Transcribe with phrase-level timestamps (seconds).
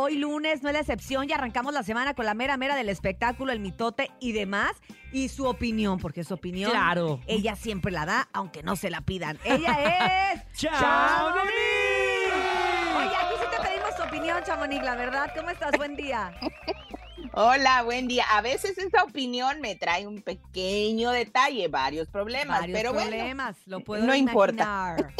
[0.00, 2.88] Hoy lunes no es la excepción y arrancamos la semana con la mera mera del
[2.88, 4.70] espectáculo, el mitote y demás.
[5.10, 6.70] Y su opinión, porque su opinión.
[6.70, 7.18] Claro.
[7.26, 9.40] Ella siempre la da, aunque no se la pidan.
[9.42, 10.52] Ella es.
[10.52, 11.50] ¡Chamonix!
[12.96, 15.32] Oye, aquí sí te pedimos tu opinión, Chamonix, la verdad.
[15.34, 15.72] ¿Cómo estás?
[15.76, 16.32] Buen día.
[17.32, 18.24] Hola, buen día.
[18.30, 23.56] A veces esa opinión me trae un pequeño detalle, varios problemas, Varios pero bueno, problemas,
[23.66, 24.96] lo puedo no importa.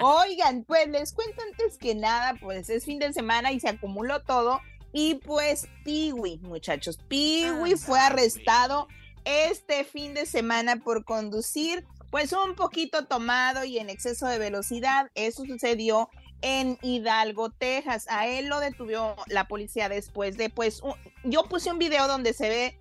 [0.00, 4.22] Oigan, pues les cuento antes que nada, pues es fin de semana y se acumuló
[4.22, 4.60] todo.
[4.92, 8.88] Y pues Piwi, muchachos, Piwi Ah, fue arrestado
[9.24, 15.10] este fin de semana por conducir pues un poquito tomado y en exceso de velocidad.
[15.14, 16.08] Eso sucedió
[16.40, 18.06] en Hidalgo, Texas.
[18.08, 20.94] A él lo detuvo la policía después de pues un-
[21.24, 22.78] yo puse un video donde se ve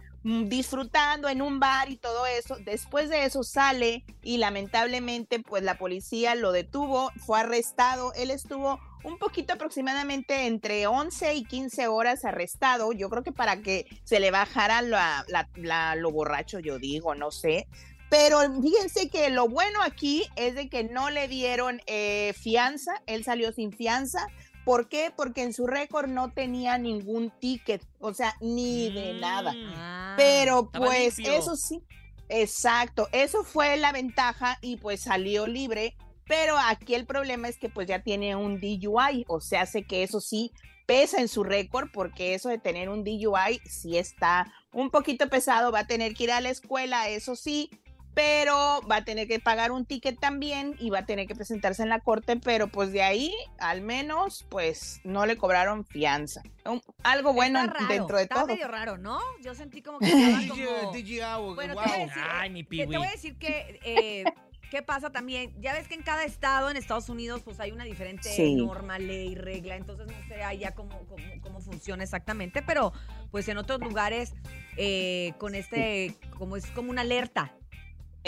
[0.48, 2.58] disfrutando en un bar y todo eso.
[2.66, 8.14] Después de eso sale y lamentablemente pues la policía lo detuvo, fue arrestado.
[8.14, 12.92] Él estuvo un poquito aproximadamente entre 11 y 15 horas arrestado.
[12.92, 17.68] Yo creo que para que se le bajara la- lo borracho, yo digo, no sé.
[18.10, 23.24] Pero fíjense que lo bueno aquí es de que no le dieron eh, fianza, él
[23.26, 24.28] salió sin fianza.
[24.68, 25.14] ¿Por qué?
[25.16, 29.54] Porque en su récord no tenía ningún ticket, o sea, ni de nada.
[29.54, 29.74] Mm.
[29.78, 30.16] Ah.
[30.18, 31.38] Pero pues limpio.
[31.38, 31.82] eso sí,
[32.28, 35.96] exacto, eso fue la ventaja y pues salió libre.
[36.26, 40.04] Pero aquí el problema es que pues ya tiene un DUI, o sea, hace que
[40.04, 40.52] eso sí
[40.86, 45.72] pesa en su récord porque eso de tener un DUI sí está un poquito pesado,
[45.72, 47.70] va a tener que ir a la escuela, eso sí,
[48.18, 51.84] pero va a tener que pagar un ticket también y va a tener que presentarse
[51.84, 56.42] en la corte, pero pues de ahí al menos pues no le cobraron fianza.
[56.66, 58.48] Un- algo bueno Está raro, dentro de está todo.
[58.48, 59.20] medio raro, ¿no?
[59.44, 60.92] Yo sentí como que estaba como...
[60.94, 61.84] DJ, Bueno, wow.
[61.84, 64.24] te voy a decir, Ay, mi que te voy a decir que eh,
[64.72, 65.54] qué pasa también.
[65.62, 68.56] Ya ves que en cada estado en Estados Unidos pues hay una diferente Sí.
[68.56, 69.76] norma, ley, regla.
[69.76, 72.94] Entonces no sé allá cómo, cómo, cómo funciona exactamente, pero
[73.30, 74.34] pues en otros lugares
[74.76, 77.54] eh, con este, como es como una alerta.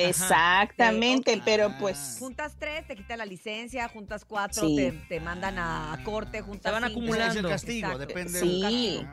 [0.08, 4.76] Exactamente, pero pues Juntas tres, te quitan la licencia, juntas cuatro, Sí.
[4.76, 7.00] te, te mandan a corte, juntas van cinco.
[7.00, 7.34] acumulando.
[7.34, 8.06] es el castigo, Exacto.
[8.08, 8.62] depende Sí.
[8.62, 9.08] del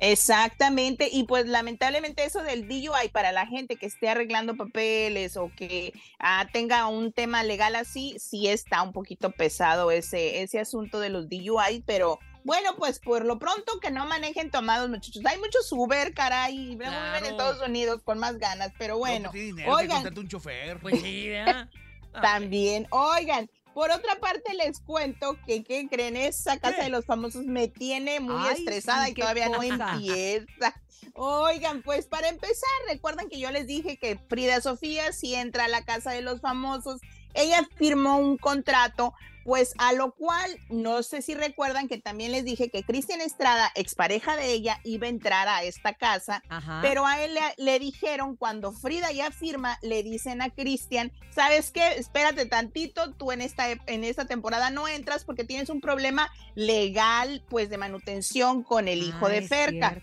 [0.00, 5.50] exactamente y pues lamentablemente eso del DUI para la gente que esté arreglando papeles o
[5.56, 11.00] que ah, tenga un tema legal así, sí está un poquito pesado ese ese asunto
[11.00, 15.22] de los DUI, pero bueno, pues por lo pronto que no manejen tomados, muchachos.
[15.26, 17.26] Hay muchos Uber, caray, viven en Claro.
[17.26, 19.24] Estados Unidos con más ganas, pero bueno.
[19.26, 19.96] No, pues, dinero, que oigan.
[20.02, 20.78] contratar un chofer.
[20.80, 20.94] Pues
[22.22, 26.16] También, oigan, por otra parte les cuento que, ¿qué creen?
[26.16, 26.82] Esa casa ¿Qué?
[26.84, 30.74] de los famosos me tiene muy Ay, estresada sí, y todavía no empieza.
[31.14, 35.68] Oigan, pues para empezar, recuerdan que yo les dije que Frida Sofía si entra a
[35.68, 37.00] la casa de los famosos,
[37.34, 42.44] ella firmó un contrato, pues a lo cual, no sé si recuerdan que también les
[42.44, 46.80] dije que Cristian Estrada, expareja de ella, iba a entrar a esta casa Ajá.
[46.82, 51.70] pero a él le, le dijeron, cuando Frida ya firma, le dicen a Cristian, ¿sabes
[51.70, 51.92] qué?
[51.96, 57.42] Espérate tantito, tú en esta, en esta temporada no entras porque tienes un problema legal,
[57.48, 60.02] pues de manutención con el hijo Ah, de es Ferca.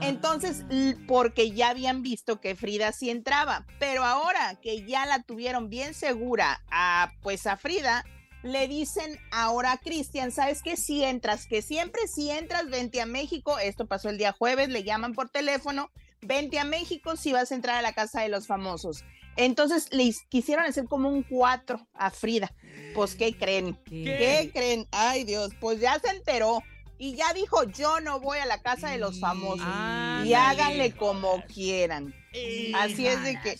[0.00, 0.64] Entonces,
[1.06, 5.94] porque ya habían visto que Frida sí entraba, pero ahora que ya la tuvieron bien
[5.94, 8.04] segura a pues a Frida,
[8.42, 10.76] le dicen ahora a Cristian, ¿sabes qué?
[10.76, 14.84] Si entras, que siempre si entras, vente a México, esto pasó el día jueves, le
[14.84, 15.90] llaman por teléfono,
[16.20, 19.04] vente a México si vas a entrar a la casa de los famosos.
[19.36, 22.54] Entonces le quisieron hacer como un cuatro a Frida.
[22.94, 23.74] Pues, ¿qué creen?
[23.84, 24.04] ¿Qué?
[24.04, 24.86] ¿Qué creen?
[24.92, 26.62] Ay, Dios, pues ya se enteró
[26.98, 29.64] y ya dijo, yo no voy a la casa de los famosos.
[29.66, 32.14] Ah, y háganle como quieran.
[32.74, 33.58] Así es de que,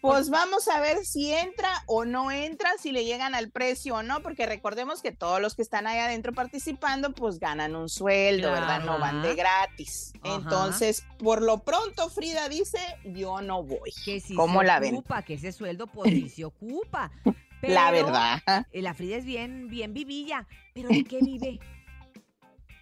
[0.00, 4.02] pues vamos a ver si entra o no entra, si le llegan al precio o
[4.02, 8.50] no, porque recordemos que todos los que están ahí adentro participando, pues ganan un sueldo,
[8.50, 8.82] ¿verdad?
[8.84, 10.12] No van de gratis.
[10.22, 10.34] Ajá.
[10.34, 13.92] Entonces, por lo pronto, Frida dice, yo no voy.
[14.04, 14.94] Que si ¿Cómo se la ven?
[14.96, 17.10] ocupa, que ese sueldo pues sí se ocupa.
[17.62, 18.42] La Pero, verdad.
[18.72, 20.48] eh, La Frida es bien, bien vivilla.
[20.74, 21.60] ¿Pero de qué vive?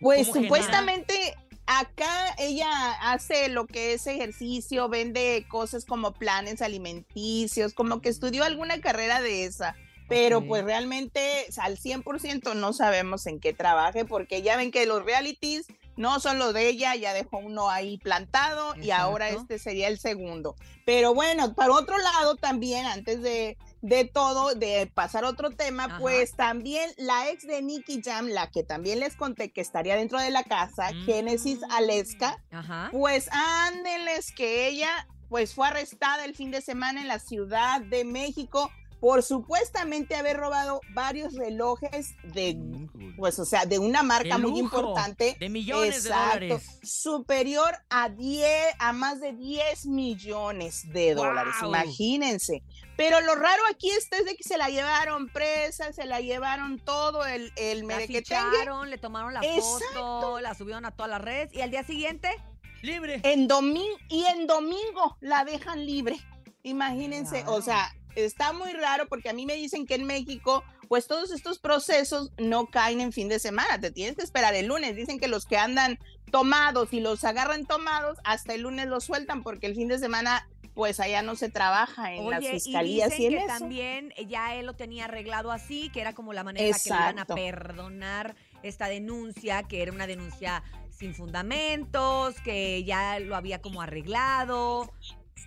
[0.00, 1.36] Pues ¿Cómo que supuestamente
[1.66, 2.68] acá ella
[3.12, 9.20] hace lo que es ejercicio, vende cosas como planes alimenticios, como que estudió alguna carrera
[9.20, 9.76] de esa.
[10.08, 15.04] Pero pues realmente al 100% no sabemos en qué trabaje, porque ya ven que los
[15.04, 15.66] realities
[15.96, 20.00] no son los de ella, ya dejó uno ahí plantado y ahora este sería el
[20.00, 20.56] segundo.
[20.84, 25.84] Pero bueno, para otro lado también, antes de, de todo, de pasar a otro tema,
[25.84, 25.98] Ajá.
[25.98, 30.18] pues también la ex de Nicky Jam, la que también les conté que estaría dentro
[30.20, 31.04] de la casa, Mm.
[31.06, 32.88] Génesis Aleska, Ajá.
[32.92, 34.90] pues ándenles que ella
[35.28, 40.36] pues fue arrestada el fin de semana en la Ciudad de México por supuestamente haber
[40.36, 43.14] robado varios relojes de, Híjole.
[43.16, 45.36] pues, o sea, de una marca De muy importante.
[45.40, 46.78] de millones de dólares.
[46.82, 52.62] superior a 10, a más de 10 millones de dólares, imagínense.
[52.96, 56.78] Pero lo raro aquí está es de que se la llevaron presa, se la llevaron
[56.78, 59.86] todo el, el La ficharon, le tomaron la Exacto.
[59.94, 62.28] foto, la subieron a todas las redes y al día siguiente
[62.82, 63.20] Libre.
[63.24, 66.18] En domingo y en domingo la dejan libre.
[66.62, 67.54] Imagínense, Claro.
[67.56, 71.30] o sea, está muy raro porque a mí me dicen que en México, pues todos
[71.30, 74.96] estos procesos no caen en fin de semana, te tienes que esperar el lunes.
[74.96, 75.98] Dicen que los que andan
[76.30, 80.48] tomados y los agarran tomados, hasta el lunes los sueltan porque el fin de semana,
[80.74, 83.58] pues allá no se trabaja en las fiscalías y y, dicen en que eso.
[83.58, 86.96] también ya él lo tenía arreglado así, que era como la manera la que le
[86.96, 87.34] iban a Exacto.
[87.34, 94.92] perdonar esta denuncia, que era una denuncia sin fundamentos, que ya lo había como arreglado.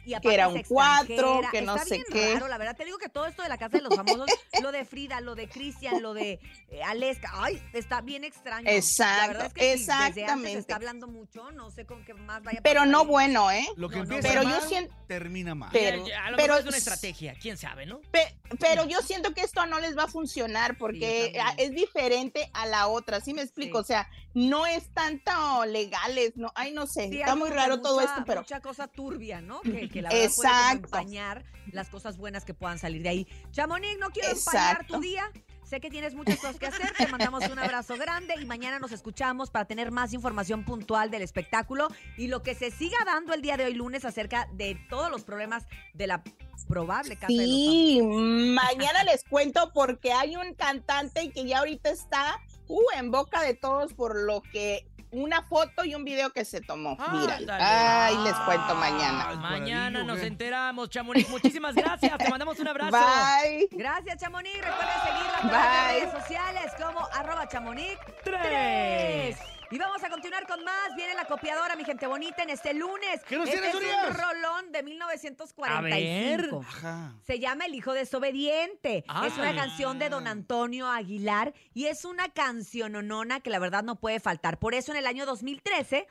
[0.06, 2.34] Y aparte era un cuatro, que no Está sé bien qué.
[2.34, 4.28] raro, la verdad te digo que todo esto de la casa de los famosos,
[4.62, 8.66] lo de Frida, lo de Cristian, lo de eh, Aleska, ay, está bien extraño.
[8.66, 10.60] la Exacto, verdad es que desde antes se exactamente.
[10.60, 13.08] está hablando mucho, no sé con qué más vaya a Pero no ahí.
[13.08, 13.66] bueno, ¿eh?
[13.78, 15.70] Lo que No, no, empieza pero yo mal, siento- termina mal.
[15.72, 18.00] pero- Ya, a lo pero mejor es una estrategia, quién sabe, ¿no?
[18.12, 22.50] Pe- pero yo siento que esto no les va a funcionar porque ah, es diferente
[22.54, 23.80] a la otra, ¿sí me explico?
[23.80, 23.84] Sí.
[23.84, 28.00] O sea, no es tanto legales, no, ay, no sé, Sí, está muy raro todo
[28.00, 29.62] mucha- esto, pero Mucha cosa turbia, ¿no?
[29.62, 30.86] Que, que la verdad puede Exacto.
[30.88, 33.28] empañar las cosas buenas que puedan salir de ahí.
[33.52, 35.32] Chamonix, no quiero empañar tu día.
[35.64, 36.94] Sé que tienes muchas cosas que hacer.
[36.98, 41.22] Te mandamos un abrazo grande y mañana nos escuchamos para tener más información puntual del
[41.22, 45.10] espectáculo y lo que se siga dando el día de hoy lunes acerca de todos
[45.10, 46.22] los problemas de la
[46.68, 51.90] probable casa de los sí, mañana les cuento porque hay un cantante que ya ahorita
[51.90, 56.44] está uh, en boca de todos por lo que una foto y un video que
[56.44, 56.98] se tomó.
[57.12, 57.64] Mira, Ándale.
[57.64, 59.30] ay, les cuento mañana.
[59.30, 61.30] Ay, Mañana ahí, nos enteramos, Chamonix.
[61.30, 62.18] Muchísimas gracias.
[62.18, 62.98] Te mandamos un abrazo.
[62.98, 63.68] Bye.
[63.72, 64.56] Gracias, Chamonix.
[64.56, 66.00] Recuerden seguirla de Bye.
[66.00, 69.38] redes sociales como arroba chamonix Tres.
[69.74, 70.96] Y vamos a continuar con más.
[70.96, 73.24] Viene la copiadora, mi gente bonita, en este lunes.
[73.28, 74.22] ¿Qué nos este tienes, es un Urias?
[74.22, 76.60] rolón de A 1945.
[76.60, 76.66] ver.
[76.68, 77.16] Ajá.
[77.26, 79.04] Se llama El Hijo Desobediente.
[79.08, 79.26] Ah.
[79.26, 83.82] Es una canción de don Antonio Aguilar y es una canción onona que la verdad
[83.82, 84.60] no puede faltar.
[84.60, 86.06] Por eso en el año 2013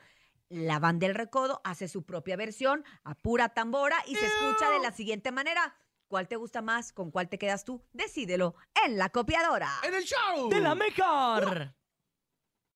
[0.49, 4.79] la banda El Recodo hace su propia versión a pura tambora y se escucha de
[4.81, 5.77] la siguiente manera.
[6.09, 6.91] ¿Cuál te gusta más?
[6.91, 7.81] ¿Con cuál te quedas tú?
[7.93, 8.55] Decídelo
[8.85, 9.69] en la copiadora.
[9.83, 10.49] En el show.
[10.49, 11.73] De la mejor.